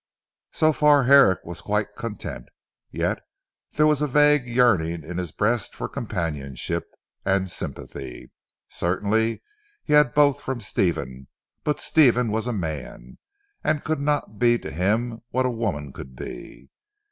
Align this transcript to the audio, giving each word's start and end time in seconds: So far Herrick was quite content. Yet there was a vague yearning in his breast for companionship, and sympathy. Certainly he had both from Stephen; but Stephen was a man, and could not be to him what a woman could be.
So 0.51 0.73
far 0.73 1.03
Herrick 1.03 1.41
was 1.45 1.61
quite 1.61 1.95
content. 1.95 2.49
Yet 2.89 3.19
there 3.73 3.85
was 3.85 4.01
a 4.01 4.07
vague 4.07 4.47
yearning 4.47 5.03
in 5.03 5.19
his 5.19 5.31
breast 5.31 5.75
for 5.75 5.87
companionship, 5.87 6.87
and 7.23 7.51
sympathy. 7.51 8.31
Certainly 8.67 9.43
he 9.83 9.93
had 9.93 10.15
both 10.15 10.41
from 10.41 10.59
Stephen; 10.59 11.27
but 11.63 11.79
Stephen 11.79 12.31
was 12.31 12.47
a 12.47 12.51
man, 12.51 13.19
and 13.63 13.83
could 13.83 13.99
not 13.99 14.39
be 14.39 14.57
to 14.57 14.71
him 14.71 15.21
what 15.29 15.45
a 15.45 15.51
woman 15.51 15.93
could 15.93 16.15
be. 16.15 16.71